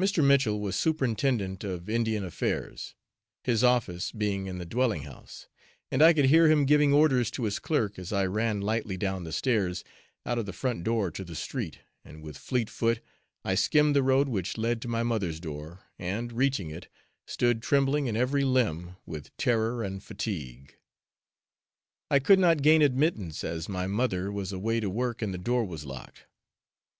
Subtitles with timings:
[0.00, 0.22] Mr.
[0.24, 2.94] Mitchell was Superintendent of Indian Affairs,
[3.42, 5.48] his office being in the dwelling house,
[5.90, 9.24] and I could hear him giving orders to his clerk, as I ran lightly down
[9.24, 9.82] the stairs,
[10.24, 13.00] out of the front door to the street, and with fleet foot,
[13.44, 16.86] I skimmed the road which led to my mother's door, and, reaching it,
[17.26, 20.76] stood trembling in every limb with terror and fatigue.
[22.08, 25.64] I could not gain admittance, as my mother was away to work and the door
[25.64, 26.26] was locked.